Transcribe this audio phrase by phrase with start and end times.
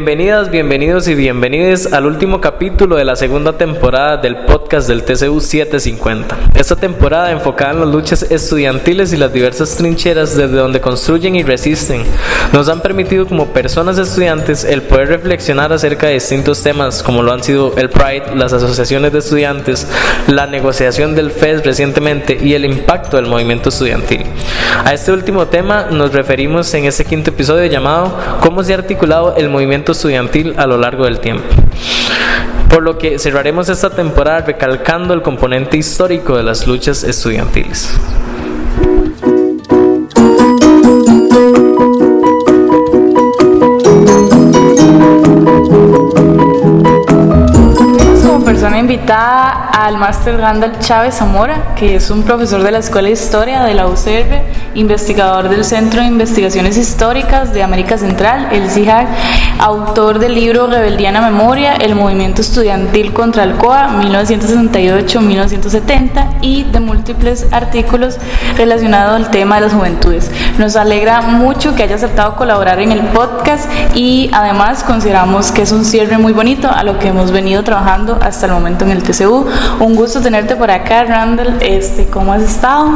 [0.00, 5.42] Bienvenidas, bienvenidos y bienvenidos al último capítulo de la segunda temporada del podcast del TCU
[5.42, 6.38] 750.
[6.54, 11.42] Esta temporada enfocada en las luchas estudiantiles y las diversas trincheras desde donde construyen y
[11.42, 12.04] resisten
[12.54, 17.34] nos han permitido como personas estudiantes el poder reflexionar acerca de distintos temas como lo
[17.34, 19.86] han sido el Pride, las asociaciones de estudiantes,
[20.28, 24.24] la negociación del FES recientemente y el impacto del movimiento estudiantil.
[24.82, 29.34] A este último tema nos referimos en este quinto episodio llamado ¿Cómo se ha articulado
[29.36, 31.44] el movimiento estudiantil a lo largo del tiempo.
[32.68, 37.98] Por lo que cerraremos esta temporada recalcando el componente histórico de las luchas estudiantiles.
[48.50, 53.12] Persona invitada al máster Randall Chávez Zamora, que es un profesor de la Escuela de
[53.12, 54.42] Historia de la UCR,
[54.74, 59.06] investigador del Centro de Investigaciones Históricas de América Central, el CIHAC,
[59.60, 67.46] autor del libro Rebeldiana Memoria, el movimiento estudiantil contra el COA 1968-1970 y de múltiples
[67.52, 68.18] artículos
[68.56, 70.28] relacionados al tema de las juventudes.
[70.58, 75.70] Nos alegra mucho que haya aceptado colaborar en el podcast y además consideramos que es
[75.70, 78.92] un cierre muy bonito a lo que hemos venido trabajando hasta hasta el momento en
[78.92, 79.46] el TCU.
[79.80, 81.58] Un gusto tenerte por acá, Randall.
[81.60, 82.88] Este, ¿Cómo has estado?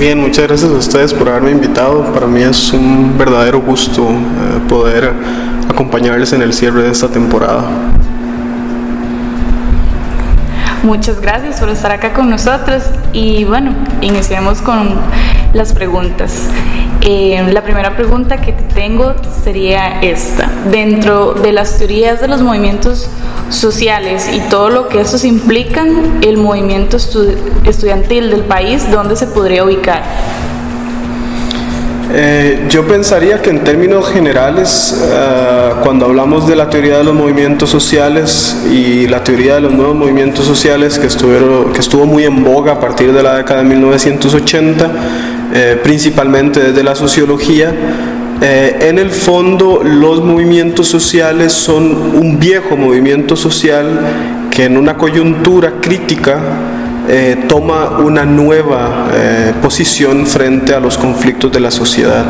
[0.00, 2.02] Bien, muchas gracias a ustedes por haberme invitado.
[2.12, 5.12] Para mí es un verdadero gusto eh, poder
[5.70, 7.62] acompañarles en el cierre de esta temporada.
[10.82, 12.82] Muchas gracias por estar acá con nosotros
[13.12, 14.96] y bueno, iniciemos con
[15.52, 16.48] las preguntas.
[17.00, 20.50] Eh, la primera pregunta que te tengo sería esta.
[20.68, 23.08] Dentro de las teorías de los movimientos
[23.50, 29.64] sociales y todo lo que estos implican, el movimiento estudiantil del país, ¿dónde se podría
[29.64, 30.02] ubicar?
[32.16, 37.14] Eh, yo pensaría que en términos generales, eh, cuando hablamos de la teoría de los
[37.14, 42.24] movimientos sociales y la teoría de los nuevos movimientos sociales que, estuvieron, que estuvo muy
[42.24, 44.92] en boga a partir de la década de 1980,
[45.54, 47.72] eh, principalmente desde la sociología,
[48.40, 54.00] en el fondo los movimientos sociales son un viejo movimiento social
[54.50, 56.40] que en una coyuntura crítica
[57.08, 62.24] eh, toma una nueva eh, posición frente a los conflictos de la sociedad.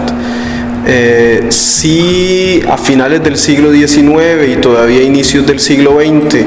[0.86, 6.44] Eh, si a finales del siglo XIX y todavía inicios del siglo XX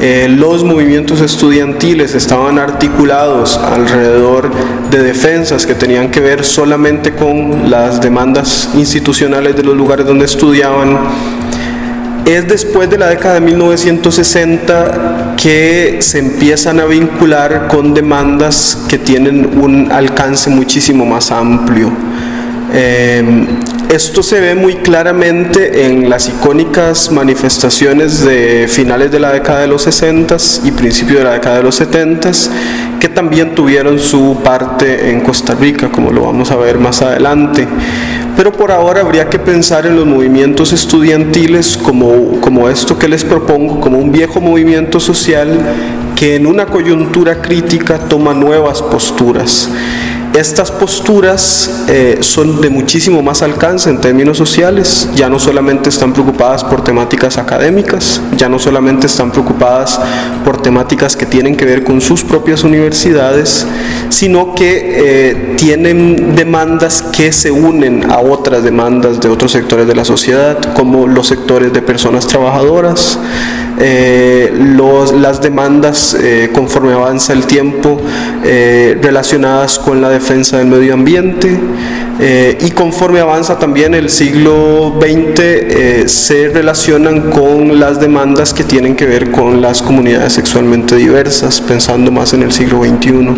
[0.00, 4.50] los movimientos estudiantiles estaban articulados alrededor
[4.90, 10.24] de defensas que tenían que ver solamente con las demandas institucionales de los lugares donde
[10.24, 10.98] estudiaban,
[12.24, 18.98] es después de la década de 1960 que se empiezan a vincular con demandas que
[18.98, 21.90] tienen un alcance muchísimo más amplio.
[22.72, 23.46] Eh,
[23.92, 29.66] esto se ve muy claramente en las icónicas manifestaciones de finales de la década de
[29.66, 32.30] los 60 y principios de la década de los 70
[33.00, 37.66] que también tuvieron su parte en Costa Rica, como lo vamos a ver más adelante.
[38.36, 43.24] Pero por ahora habría que pensar en los movimientos estudiantiles como, como esto que les
[43.24, 45.48] propongo, como un viejo movimiento social
[46.14, 49.68] que en una coyuntura crítica toma nuevas posturas.
[50.34, 56.12] Estas posturas eh, son de muchísimo más alcance en términos sociales, ya no solamente están
[56.12, 60.00] preocupadas por temáticas académicas, ya no solamente están preocupadas
[60.44, 63.66] por temáticas que tienen que ver con sus propias universidades,
[64.08, 69.96] sino que eh, tienen demandas que se unen a otras demandas de otros sectores de
[69.96, 73.18] la sociedad, como los sectores de personas trabajadoras,
[73.80, 74.52] eh,
[75.14, 76.16] las demandas
[76.52, 78.00] conforme avanza el tiempo
[78.42, 81.58] relacionadas con la defensa del medio ambiente
[82.22, 88.62] eh, y conforme avanza también el siglo XX eh, se relacionan con las demandas que
[88.62, 93.28] tienen que ver con las comunidades sexualmente diversas, pensando más en el siglo XXI.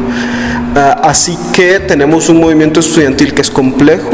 [0.74, 4.10] Ah, así que tenemos un movimiento estudiantil que es complejo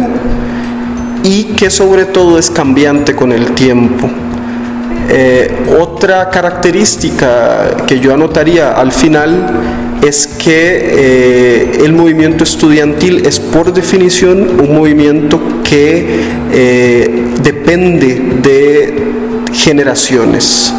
[1.24, 4.10] y que sobre todo es cambiante con el tiempo.
[5.10, 5.50] Eh,
[5.80, 9.46] otra característica que yo anotaría al final
[10.06, 16.20] es que eh, el movimiento estudiantil es por definición un movimiento que
[16.52, 19.12] eh, depende de
[19.54, 20.74] generaciones.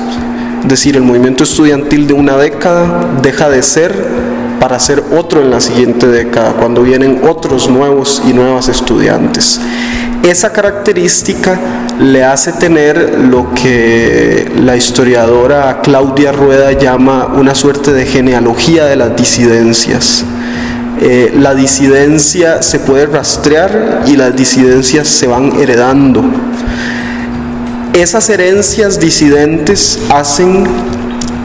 [0.61, 3.93] Es decir, el movimiento estudiantil de una década deja de ser
[4.59, 9.59] para ser otro en la siguiente década, cuando vienen otros nuevos y nuevas estudiantes.
[10.21, 11.57] Esa característica
[11.99, 18.95] le hace tener lo que la historiadora Claudia Rueda llama una suerte de genealogía de
[18.95, 20.23] las disidencias.
[21.01, 26.23] Eh, la disidencia se puede rastrear y las disidencias se van heredando.
[27.93, 30.65] esas herencias disidentes hacen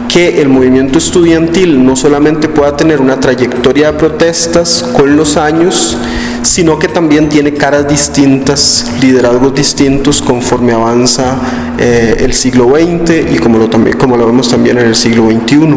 [0.09, 5.97] que el movimiento estudiantil no solamente pueda tener una trayectoria de protestas con los años,
[6.45, 11.37] sino que también tiene caras distintas, liderazgos distintos conforme avanza
[11.79, 13.69] eh, el siglo XX y como lo,
[13.99, 15.77] como lo vemos también en el siglo XXI.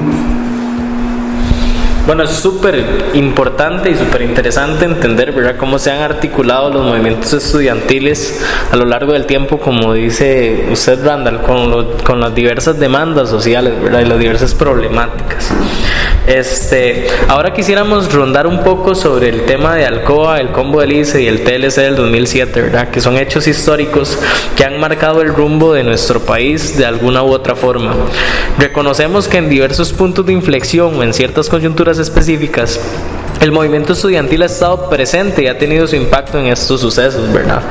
[2.08, 5.58] Bueno, es súper importante y súper interesante entender ¿verdad?
[5.58, 8.42] cómo se han articulado los movimientos estudiantiles
[8.72, 13.74] a lo largo del tiempo, como dice usted, Randall, con, con las diversas demandas sociales
[13.84, 14.00] ¿verdad?
[14.00, 15.52] y las diversas problemáticas.
[16.28, 21.24] Este, ahora quisiéramos rondar un poco sobre el tema de Alcoa, el combo del ICE
[21.24, 22.90] y el TLC del 2007, ¿verdad?
[22.90, 24.20] Que son hechos históricos
[24.58, 27.96] que han marcado el rumbo de nuestro país de alguna u otra forma.
[28.60, 32.78] Reconocemos que en diversos puntos de inflexión o en ciertas coyunturas específicas,
[33.40, 37.62] el movimiento estudiantil ha estado presente y ha tenido su impacto en estos sucesos, ¿verdad?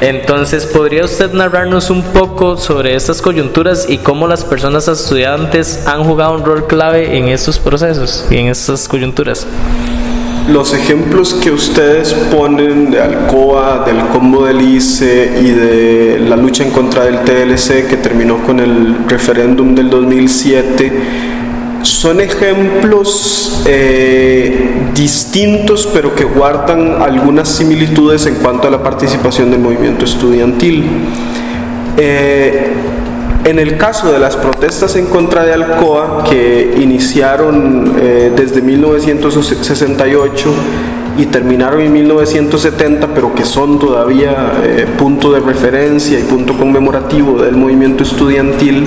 [0.00, 6.04] Entonces, ¿podría usted narrarnos un poco sobre estas coyunturas y cómo las personas estudiantes han
[6.04, 9.46] jugado un rol clave en estos procesos y en estas coyunturas?
[10.48, 16.64] Los ejemplos que ustedes ponen de Alcoa, del combo del ICE y de la lucha
[16.64, 20.92] en contra del TLC que terminó con el referéndum del 2007,
[21.84, 29.60] son ejemplos eh, distintos pero que guardan algunas similitudes en cuanto a la participación del
[29.60, 30.84] movimiento estudiantil.
[31.96, 32.72] Eh,
[33.44, 40.54] en el caso de las protestas en contra de Alcoa, que iniciaron eh, desde 1968
[41.18, 44.52] y terminaron en 1970, pero que son todavía
[44.98, 48.86] punto de referencia y punto conmemorativo del movimiento estudiantil,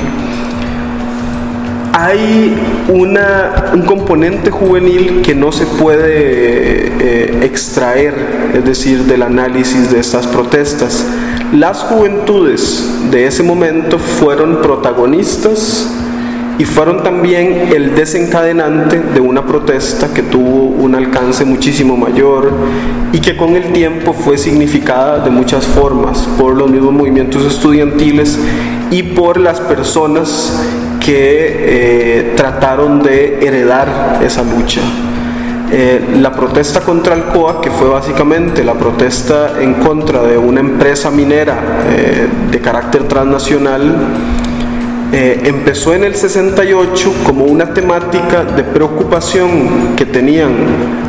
[1.98, 2.56] hay
[2.90, 8.14] una, un componente juvenil que no se puede eh, extraer,
[8.54, 11.04] es decir, del análisis de estas protestas.
[11.52, 15.92] Las juventudes de ese momento fueron protagonistas
[16.60, 22.52] y fueron también el desencadenante de una protesta que tuvo un alcance muchísimo mayor
[23.12, 28.38] y que con el tiempo fue significada de muchas formas por los mismos movimientos estudiantiles
[28.92, 30.54] y por las personas
[31.08, 34.82] que eh, trataron de heredar esa lucha.
[35.72, 41.10] Eh, la protesta contra Alcoa, que fue básicamente la protesta en contra de una empresa
[41.10, 41.58] minera
[41.90, 43.96] eh, de carácter transnacional,
[45.10, 50.52] empezó en el 68 como una temática de preocupación que tenían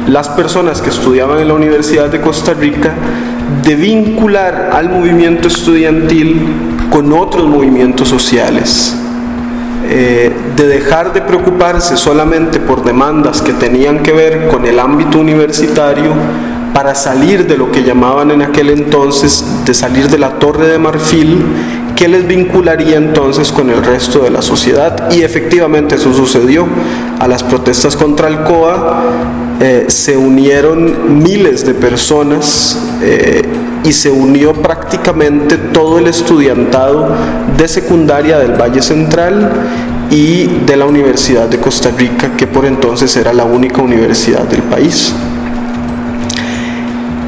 [0.07, 2.95] las personas que estudiaban en la Universidad de Costa Rica
[3.65, 6.47] de vincular al movimiento estudiantil
[6.93, 8.97] con otros movimientos sociales.
[9.87, 15.19] Eh, de dejar de preocuparse solamente por demandas que tenían que ver con el ámbito
[15.19, 16.13] universitario
[16.75, 20.79] para salir de lo que llamaban en aquel entonces, de salir de la torre de
[20.79, 21.43] marfil,
[21.97, 25.11] que les vincularía entonces con el resto de la sociedad.
[25.11, 26.67] Y efectivamente eso sucedió.
[27.19, 29.03] A las protestas contra Alcoa
[29.61, 33.43] eh, se unieron miles de personas eh,
[33.85, 37.15] y se unió prácticamente todo el estudiantado
[37.57, 39.51] de secundaria del Valle Central
[40.11, 44.63] y de la Universidad de Costa Rica, que por entonces era la única universidad del
[44.63, 45.15] país.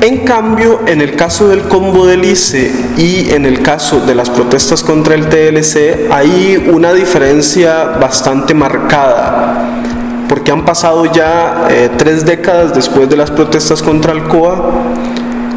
[0.03, 4.31] En cambio, en el caso del combo del ICE y en el caso de las
[4.31, 9.81] protestas contra el TLC, hay una diferencia bastante marcada
[10.27, 14.71] porque han pasado ya eh, tres décadas después de las protestas contra Alcoa.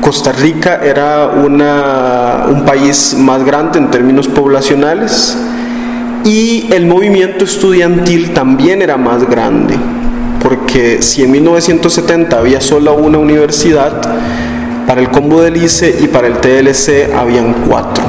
[0.03, 5.37] Costa Rica era un país más grande en términos poblacionales
[6.25, 9.75] y el movimiento estudiantil también era más grande,
[10.41, 14.01] porque si en 1970 había solo una universidad,
[14.85, 18.03] para el combo del ICE y para el TLC habían cuatro.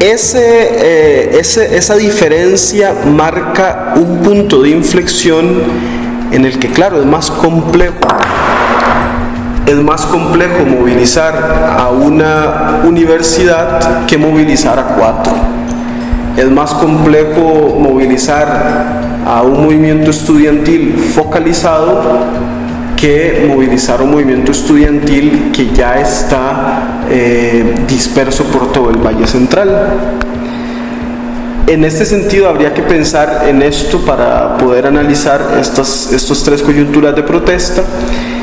[0.00, 5.62] Eh, ese, esa diferencia marca un punto de inflexión
[6.30, 7.96] en el que, claro, es más complejo.
[9.68, 15.34] Es más complejo movilizar a una universidad que movilizar a cuatro.
[16.38, 22.02] Es más complejo movilizar a un movimiento estudiantil focalizado
[22.96, 29.68] que movilizar un movimiento estudiantil que ya está eh, disperso por todo el Valle Central.
[31.66, 37.14] En este sentido, habría que pensar en esto para poder analizar estas, estos tres coyunturas
[37.14, 37.82] de protesta.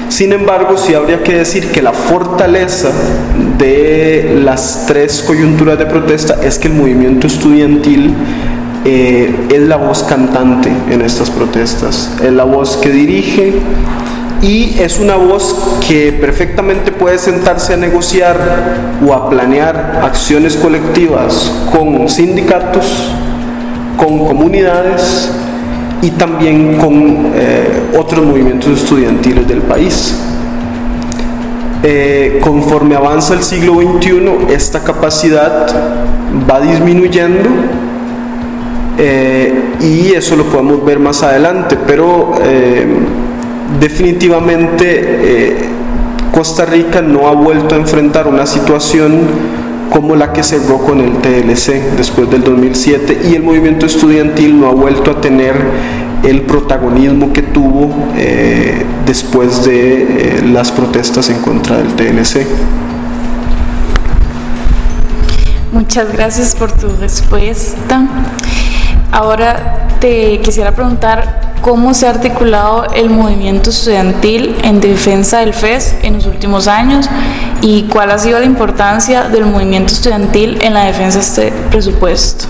[0.09, 2.89] Sin embargo, sí habría que decir que la fortaleza
[3.57, 8.13] de las tres coyunturas de protesta es que el movimiento estudiantil
[8.85, 13.53] eh, es la voz cantante en estas protestas, es la voz que dirige,
[14.41, 15.55] y es una voz
[15.87, 18.37] que perfectamente puede sentarse a negociar
[19.05, 23.11] o a planear acciones colectivas con sindicatos,
[23.97, 25.31] con comunidades
[26.01, 30.19] y también con eh, otros movimientos estudiantiles del país.
[31.83, 35.67] Eh, conforme avanza el siglo XXI, esta capacidad
[36.49, 37.49] va disminuyendo
[38.97, 42.33] eh, y eso lo podemos ver más adelante, pero
[43.79, 45.57] definitivamente
[46.31, 49.54] Costa Rica no ha vuelto a enfrentar una situación
[49.95, 54.67] como la que cerró con el TLC después del 2007 y el movimiento estudiantil no
[54.67, 55.55] ha vuelto a tener
[56.21, 62.45] el protagonismo que tuvo eh, después de eh, las protestas en contra del TLC.
[65.71, 68.05] Muchas gracias por tu respuesta.
[69.13, 75.95] Ahora te quisiera preguntar cómo se ha articulado el movimiento estudiantil en defensa del FES
[76.03, 77.09] en los últimos años
[77.65, 82.45] y cuál ha sido la importancia del movimiento estudiantil en la defensa de este presupuesto.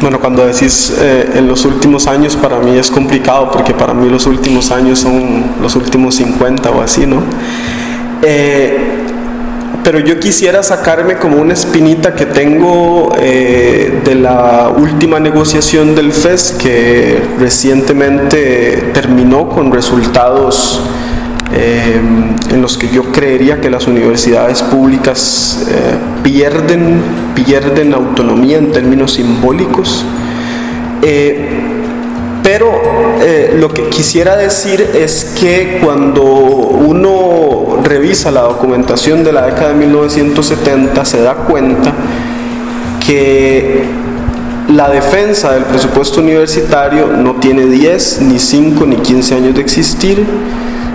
[0.00, 4.08] Bueno, cuando decís eh, en los últimos años, para mí es complicado porque para mí
[4.08, 7.20] los últimos años son los últimos 50 o así, ¿no?
[8.22, 8.78] Eh,
[9.82, 16.12] pero yo quisiera sacarme como una espinita que tengo eh, de la última negociación del
[16.12, 20.80] FES que recientemente terminó con resultados
[21.52, 25.66] en los que yo creería que las universidades públicas
[26.22, 27.00] pierden,
[27.34, 30.04] pierden autonomía en términos simbólicos.
[31.02, 31.48] Eh,
[32.42, 32.70] pero
[33.20, 39.68] eh, lo que quisiera decir es que cuando uno revisa la documentación de la década
[39.68, 41.92] de 1970 se da cuenta
[43.06, 43.84] que
[44.68, 50.24] la defensa del presupuesto universitario no tiene 10, ni 5, ni 15 años de existir,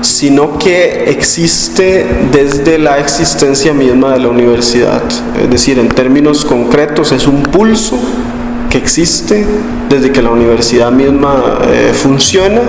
[0.05, 5.01] sino que existe desde la existencia misma de la universidad.
[5.41, 7.99] Es decir, en términos concretos es un pulso
[8.69, 9.45] que existe
[9.89, 12.61] desde que la universidad misma eh, funciona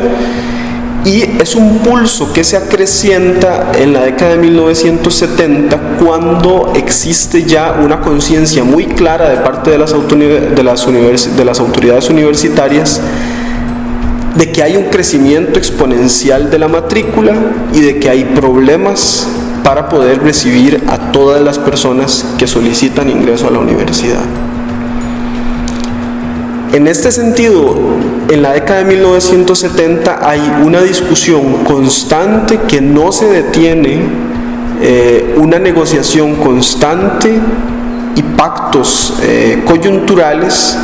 [1.04, 7.78] y es un pulso que se acrecienta en la década de 1970 cuando existe ya
[7.80, 13.00] una conciencia muy clara de parte de las, de las, de las autoridades universitarias
[14.36, 17.34] de que hay un crecimiento exponencial de la matrícula
[17.72, 19.26] y de que hay problemas
[19.64, 24.22] para poder recibir a todas las personas que solicitan ingreso a la universidad.
[26.72, 27.74] En este sentido,
[28.28, 34.00] en la década de 1970 hay una discusión constante que no se detiene,
[34.82, 37.38] eh, una negociación constante
[38.14, 40.76] y pactos eh, coyunturales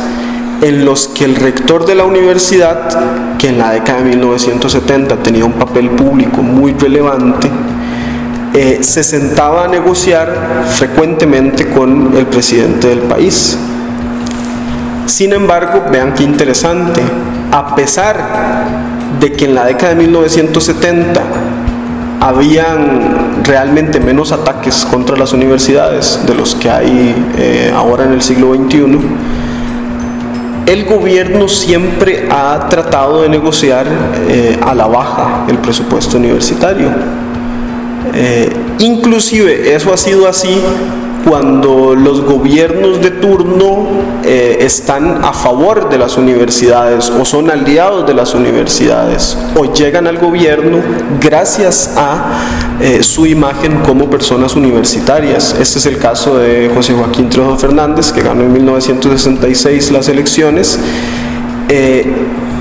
[0.63, 5.43] en los que el rector de la universidad, que en la década de 1970 tenía
[5.43, 7.49] un papel público muy relevante,
[8.53, 13.57] eh, se sentaba a negociar frecuentemente con el presidente del país.
[15.05, 17.01] Sin embargo, vean qué interesante,
[17.51, 18.63] a pesar
[19.19, 21.21] de que en la década de 1970
[22.21, 28.21] habían realmente menos ataques contra las universidades de los que hay eh, ahora en el
[28.21, 28.97] siglo XXI,
[30.65, 33.87] el gobierno siempre ha tratado de negociar
[34.27, 36.89] eh, a la baja el presupuesto universitario.
[38.13, 40.61] Eh, inclusive eso ha sido así
[41.27, 43.87] cuando los gobiernos de turno
[44.23, 50.05] eh, están a favor de las universidades o son aliados de las universidades o llegan
[50.07, 50.79] al gobierno
[51.21, 55.55] gracias a eh, su imagen como personas universitarias.
[55.59, 60.79] Este es el caso de José Joaquín Trejo Fernández, que ganó en 1966 las elecciones.
[61.69, 62.05] Eh,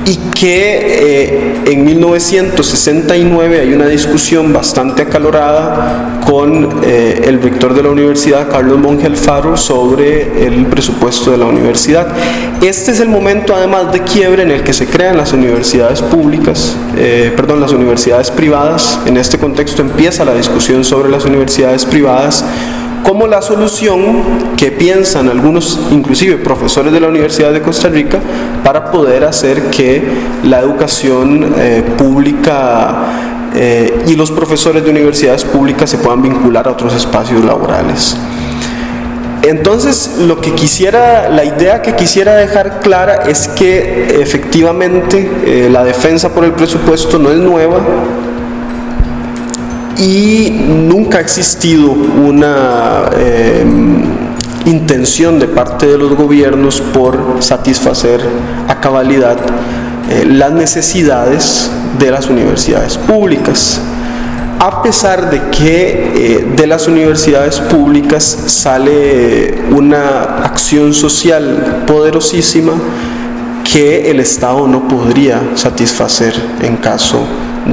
[0.04, 7.82] y que eh, en 1969 hay una discusión bastante acalorada con eh, el rector de
[7.82, 12.08] la universidad, Carlos Monge Alfaro, sobre el presupuesto de la universidad.
[12.60, 16.76] Este es el momento además de quiebre en el que se crean las universidades públicas,
[16.96, 19.00] eh, perdón, las universidades privadas.
[19.06, 22.44] En este contexto empieza la discusión sobre las universidades privadas
[23.02, 24.22] como la solución
[24.56, 28.20] que piensan algunos, inclusive profesores de la Universidad de Costa Rica,
[28.62, 30.02] para poder hacer que
[30.44, 36.70] la educación eh, pública eh, y los profesores de universidades públicas se puedan vincular a
[36.70, 38.16] otros espacios laborales.
[39.42, 45.82] Entonces, lo que quisiera, la idea que quisiera dejar clara es que efectivamente eh, la
[45.82, 47.80] defensa por el presupuesto no es nueva,
[50.02, 53.64] y nunca ha existido una eh,
[54.66, 58.20] intención de parte de los gobiernos por satisfacer
[58.66, 59.36] a cabalidad
[60.10, 63.80] eh, las necesidades de las universidades públicas.
[64.58, 72.72] A pesar de que eh, de las universidades públicas sale una acción social poderosísima
[73.72, 77.24] que el Estado no podría satisfacer en caso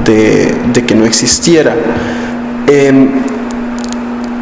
[0.05, 1.75] de, que no existiera.
[2.71, 3.09] Em,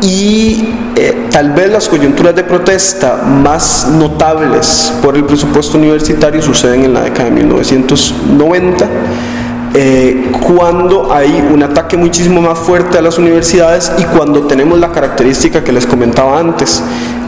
[0.01, 0.67] y
[0.97, 6.93] eh, tal vez las coyunturas de protesta más notables por el presupuesto universitario suceden en
[6.93, 8.85] la década de 1990,
[9.73, 14.91] eh, cuando hay un ataque muchísimo más fuerte a las universidades y cuando tenemos la
[14.91, 16.83] característica que les comentaba antes,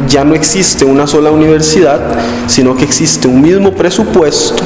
[0.10, 2.02] ya no existe una sola universidad,
[2.48, 4.64] sino que existe un mismo presupuesto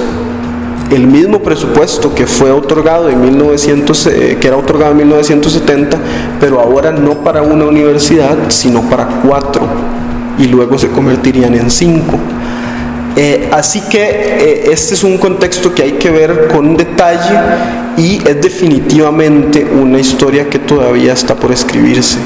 [0.96, 5.98] el mismo presupuesto que fue otorgado en 1900, eh, era otorgado en 1970,
[6.40, 9.68] pero ahora no para una universidad, sino para cuatro,
[10.38, 12.18] y luego se convertirían en cinco.
[13.16, 17.38] Eh, así que eh, este es un contexto que hay que ver con detalle
[17.96, 22.18] y es definitivamente una historia que todavía está por escribirse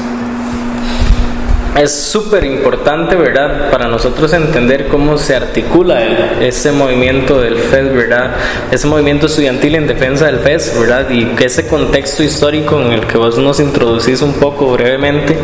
[1.82, 3.70] es súper importante, ¿verdad?
[3.70, 6.02] Para nosotros entender cómo se articula
[6.40, 8.30] ese movimiento del FES, ¿verdad?
[8.70, 11.10] Ese movimiento estudiantil en defensa del FES, ¿verdad?
[11.10, 15.38] Y ese contexto histórico en el que vos nos introducís un poco brevemente,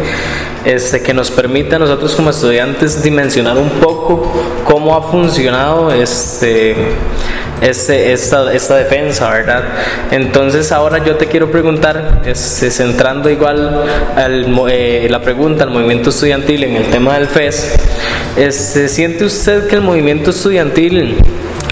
[0.64, 4.33] este, que nos permite a nosotros como estudiantes dimensionar un poco
[4.64, 6.74] cómo ha funcionado este
[7.61, 9.62] este, esta, esta, defensa, ¿verdad?
[10.11, 13.85] Entonces ahora yo te quiero preguntar, este, centrando igual
[14.16, 17.74] al, eh, la pregunta al movimiento estudiantil en el tema del FES,
[18.37, 21.16] este, ¿siente usted que el movimiento estudiantil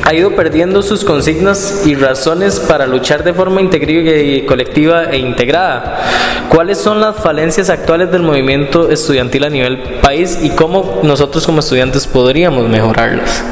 [0.04, 6.00] ha ido perdiendo sus consignas y razones para luchar de forma y colectiva e integrada.
[6.48, 11.60] ¿Cuáles son las falencias actuales del movimiento estudiantil a nivel país y cómo nosotros como
[11.60, 13.44] estudiantes podríamos mejorarlas?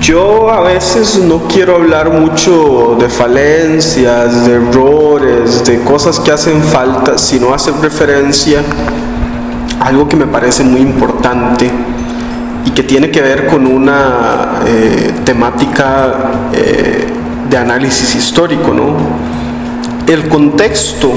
[0.00, 6.62] Yo a veces no quiero hablar mucho de falencias, de errores, de cosas que hacen
[6.62, 8.60] falta, sino hacer referencia
[9.80, 11.70] a algo que me parece muy importante
[12.64, 17.06] y que tiene que ver con una eh, temática eh,
[17.48, 18.72] de análisis histórico.
[18.72, 18.96] ¿no?
[20.06, 21.12] El contexto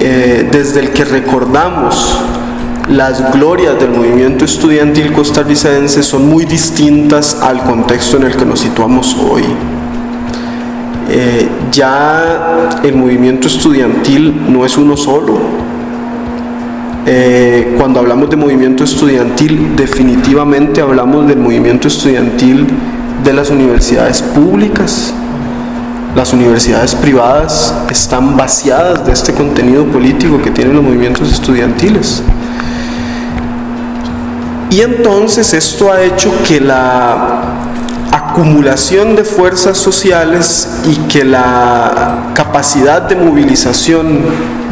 [0.00, 2.18] eh, desde el que recordamos
[2.88, 8.60] las glorias del movimiento estudiantil costarricense son muy distintas al contexto en el que nos
[8.60, 9.44] situamos hoy.
[11.08, 15.38] Eh, ya el movimiento estudiantil no es uno solo.
[17.04, 22.68] Eh, cuando hablamos de movimiento estudiantil, definitivamente hablamos del movimiento estudiantil
[23.24, 25.12] de las universidades públicas.
[26.14, 32.22] Las universidades privadas están vaciadas de este contenido político que tienen los movimientos estudiantiles.
[34.70, 37.42] Y entonces esto ha hecho que la
[38.12, 44.20] acumulación de fuerzas sociales y que la capacidad de movilización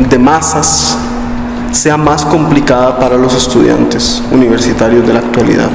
[0.08, 0.96] de masas
[1.72, 5.68] sea más complicada para los estudiantes universitarios de la actualidad.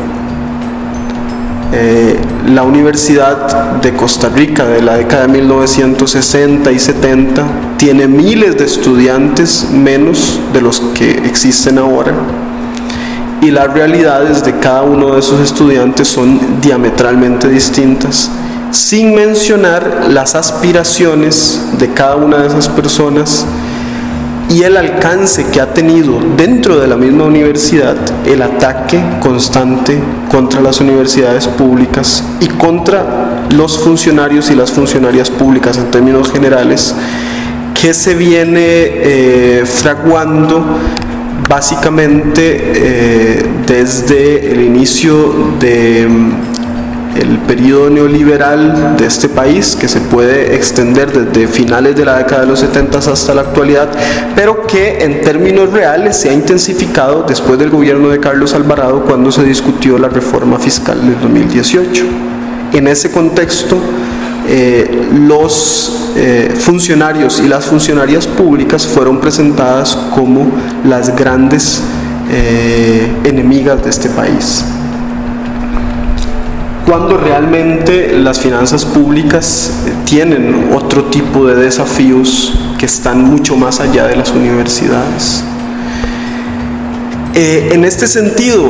[1.74, 7.44] Eh, la Universidad de Costa Rica de la década de 1960 y 70
[7.78, 12.14] tiene miles de estudiantes menos de los que existen ahora
[13.46, 18.32] y las realidades de cada uno de esos estudiantes son diametralmente distintas,
[18.72, 23.46] sin mencionar las aspiraciones de cada una de esas personas
[24.50, 29.98] y el alcance que ha tenido dentro de la misma universidad el ataque constante
[30.30, 36.96] contra las universidades públicas y contra los funcionarios y las funcionarias públicas en términos generales
[37.80, 40.64] que se viene eh, fraguando
[41.50, 46.08] básicamente eh, desde el inicio de
[47.16, 52.42] el periodo neoliberal de este país, que se puede extender desde finales de la década
[52.42, 53.90] de los 70 hasta la actualidad,
[54.36, 59.32] pero que en términos reales se ha intensificado después del gobierno de Carlos Alvarado cuando
[59.32, 62.06] se discutió la reforma fiscal del 2018.
[62.74, 63.78] En ese contexto,
[64.48, 70.52] eh, los eh, funcionarios y las funcionarias públicas fueron presentadas como
[70.84, 71.82] las grandes
[72.30, 74.66] eh, enemigas de este país.
[76.86, 79.74] Cuando realmente las finanzas públicas
[80.06, 85.44] tienen otro tipo de desafíos que están mucho más allá de las universidades.
[87.34, 88.66] en este sentido,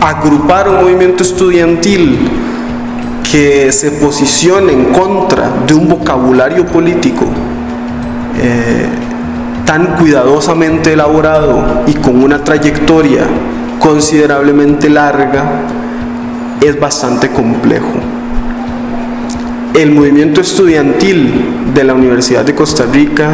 [0.00, 2.18] agrupar un movimiento estudiantil
[3.30, 7.24] que se posicione en contra de un vocabulario político
[8.40, 8.86] eh,
[9.66, 13.22] tan cuidadosamente elaborado y con una trayectoria
[13.80, 15.62] considerablemente larga,
[16.64, 17.92] es bastante complejo.
[19.74, 21.32] El movimiento estudiantil
[21.74, 23.28] de la Universidad de Costa Rica,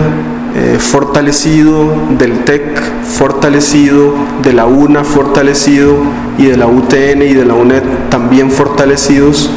[0.57, 5.97] eh, fortalecido, del TEC, fortalecido, de la UNA, fortalecido,
[6.39, 9.51] y de la UTN y de la UNED también fortalecidos,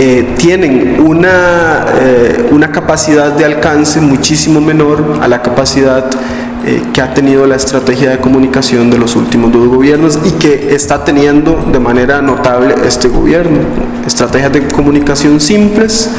[0.00, 6.10] eh, tienen una, eh, una capacidad de alcance muchísimo menor a la capacidad
[6.68, 10.74] eh, que ha tenido la estrategia de comunicación de los últimos dos gobiernos y que
[10.74, 13.60] está teniendo de manera notable este gobierno.
[14.06, 16.10] Estrategias de comunicación simples,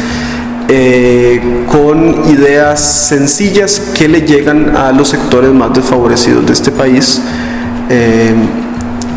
[0.67, 1.39] eh,
[1.71, 7.21] con ideas sencillas que le llegan a los sectores más desfavorecidos de este país
[7.91, 8.33] eh,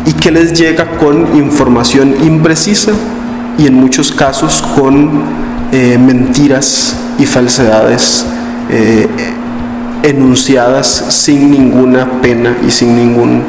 [0.05, 2.91] y que les llega con información imprecisa
[3.57, 5.23] y en muchos casos con
[5.71, 8.23] mentiras y falsedades
[10.03, 13.41] enunciadas sin ninguna pena y sin ningún eh,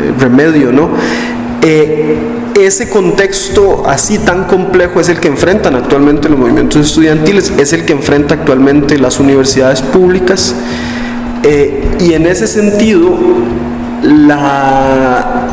[0.00, 0.88] eh, remedio, ¿no?
[1.62, 2.18] Eh,
[2.58, 7.84] ese contexto así tan complejo es el que enfrentan actualmente los movimientos estudiantiles, es el
[7.84, 10.54] que enfrenta actualmente las universidades públicas
[12.00, 13.18] y en ese sentido
[14.02, 15.48] la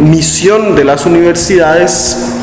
[0.00, 2.33] misión de las universidades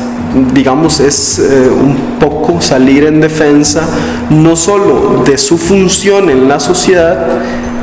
[0.54, 3.82] digamos, es eh, un poco salir en defensa
[4.30, 7.26] no solo de su función en la sociedad,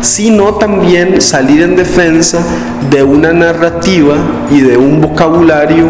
[0.02, 2.40] sino también salir en defensa
[2.90, 4.16] de una narrativa
[4.50, 5.88] y de un vocabulario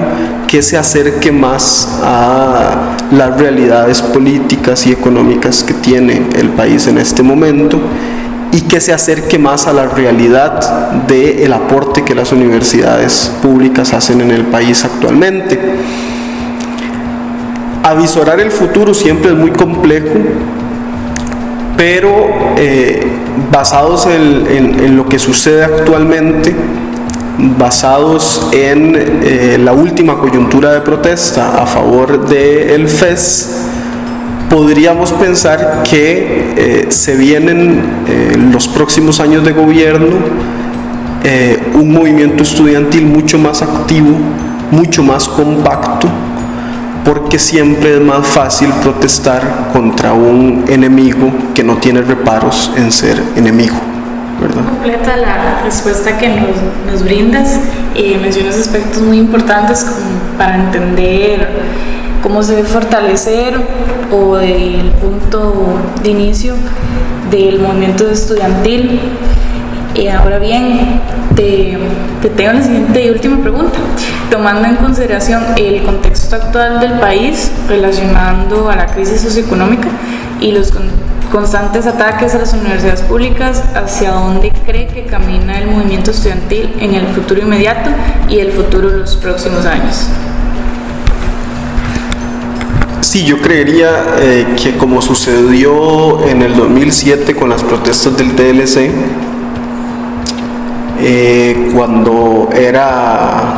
[0.47, 6.97] que se acerque más a las realidades políticas y económicas que tiene el país en
[6.97, 7.79] este momento
[8.51, 14.21] y que se acerque más a la realidad del aporte que las universidades públicas hacen
[14.21, 15.59] en el país actualmente
[17.89, 20.13] avisorar el futuro siempre es muy complejo,
[21.75, 23.07] pero eh,
[23.51, 26.53] basados en, lo que sucede actualmente,
[27.57, 33.61] basados en eh, la última coyuntura de protesta a favor del FES,
[34.49, 40.17] podríamos pensar que eh, se vienen en los próximos años de gobierno
[41.75, 44.15] un movimiento estudiantil mucho más activo,
[44.71, 46.07] mucho más compacto,
[47.09, 53.19] porque siempre es más fácil protestar contra un enemigo que no tiene reparos en ser
[53.35, 53.75] enemigo.
[54.39, 54.63] ¿verdad?
[54.63, 57.59] Completa la respuesta que nos, nos brindas.
[57.95, 59.87] y mencionas aspectos muy importantes
[60.37, 61.47] para entender
[62.21, 63.59] cómo se debe fortalecer
[64.11, 66.53] o el punto de inicio
[67.31, 68.99] del movimiento estudiantil.
[69.95, 71.01] Y ahora bien,
[71.35, 71.77] te,
[72.21, 73.77] te tengo la siguiente y última pregunta
[74.29, 79.87] tomando en consideración el contexto actual del país relacionando a la crisis socioeconómica
[80.39, 80.71] y los
[81.31, 86.93] constantes ataques a las universidades públicas, hacia dónde cree que camina el movimiento estudiantil en
[86.93, 87.89] el futuro inmediato
[88.27, 90.07] y el futuro de los próximos años.
[93.01, 93.89] Sí, yo creería
[94.19, 98.91] eh, que como sucedió en el 2007 con las protestas del TLC,
[101.01, 103.53] eh, cuando era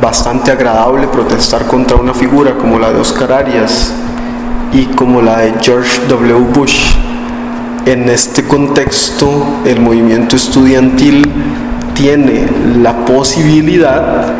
[0.00, 3.92] bastante agradable protestar contra una figura como la de Oscar Arias
[4.72, 6.34] y como la de George W.
[6.52, 6.94] Bush.
[7.86, 9.28] En este contexto,
[9.64, 11.30] el movimiento estudiantil
[11.94, 12.46] tiene
[12.82, 14.32] la posibilidad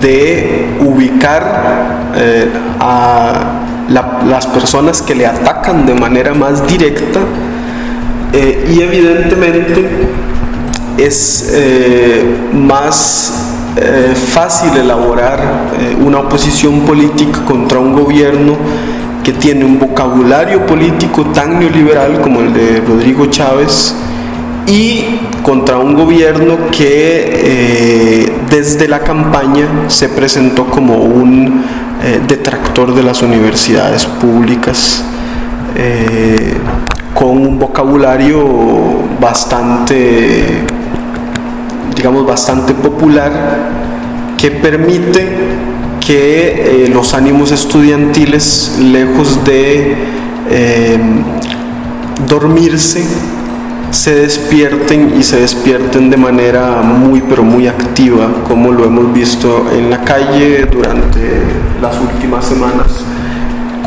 [0.00, 2.48] de ubicar eh,
[2.80, 7.20] a las personas que le atacan de manera más directa
[8.32, 9.88] eh, y evidentemente
[10.98, 18.56] es eh, más eh, fácil elaborar eh, una oposición política contra un gobierno
[19.22, 23.94] que tiene un vocabulario político tan neoliberal como el de Rodrigo Chávez
[24.66, 25.04] y
[25.42, 31.64] contra un gobierno que desde la campaña se presentó como un
[32.28, 35.04] detractor de las universidades públicas
[37.14, 38.44] con un vocabulario
[39.20, 40.64] bastante
[41.96, 43.32] digamos, bastante popular
[44.38, 45.26] que permite
[46.06, 49.96] que eh, los ánimos estudiantiles, lejos de
[50.48, 50.98] eh,
[52.28, 53.04] dormirse,
[53.90, 59.66] se despierten y se despierten de manera muy pero muy activa, como lo hemos visto
[59.72, 61.20] en la calle durante
[61.80, 63.04] las últimas semanas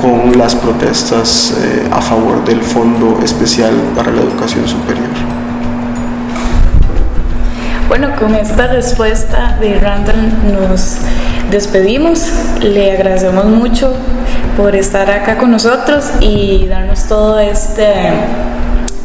[0.01, 5.09] con las protestas eh, a favor del Fondo Especial para la Educación Superior.
[7.89, 10.97] Bueno, con esta respuesta de Randall nos
[11.49, 12.31] despedimos.
[12.61, 13.95] Le agradecemos mucho
[14.55, 17.91] por estar acá con nosotros y darnos todo este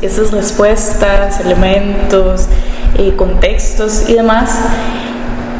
[0.03, 2.47] estas respuestas, elementos,
[2.99, 4.51] eh, contextos y demás.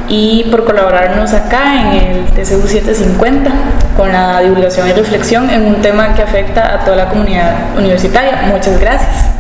[0.07, 3.51] y por colaborarnos acá en el TCU 750
[3.97, 8.43] con la divulgación y reflexión en un tema que afecta a toda la comunidad universitaria.
[8.53, 9.34] Muchas gracias.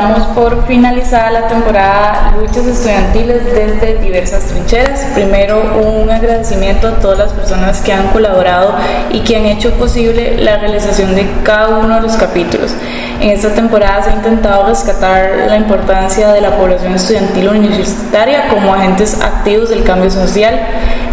[0.00, 5.06] Damos por finalizada la temporada Luchas Estudiantiles desde diversas trincheras.
[5.14, 8.74] Primero, un agradecimiento a todas las personas que han colaborado
[9.10, 12.74] y que han hecho posible la realización de cada uno de los capítulos.
[13.20, 18.74] En esta temporada se ha intentado rescatar la importancia de la población estudiantil universitaria como
[18.74, 20.60] agentes activos del cambio social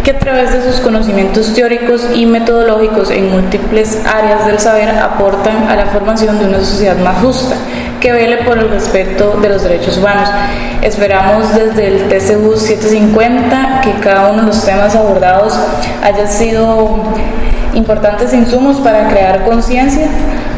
[0.02, 5.66] que a través de sus conocimientos teóricos y metodológicos en múltiples áreas del saber aportan
[5.68, 7.56] a la formación de una sociedad más justa
[8.04, 10.28] que vele por el respeto de los derechos humanos.
[10.82, 15.58] Esperamos desde el TCU 750 que cada uno de los temas abordados
[16.02, 16.98] haya sido
[17.72, 20.06] importantes insumos para crear conciencia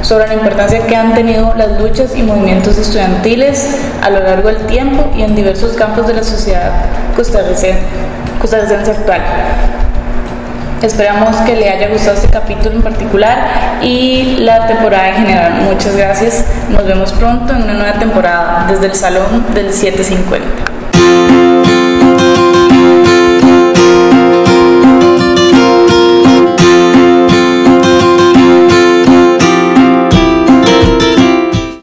[0.03, 4.67] sobre la importancia que han tenido las luchas y movimientos estudiantiles a lo largo del
[4.67, 6.73] tiempo y en diversos campos de la sociedad
[7.15, 7.79] costarricense,
[8.41, 9.21] costarricense actual.
[10.83, 15.53] Esperamos que le haya gustado este capítulo en particular y la temporada en general.
[15.63, 16.45] Muchas gracias.
[16.69, 20.76] Nos vemos pronto en una nueva temporada desde el Salón del 750.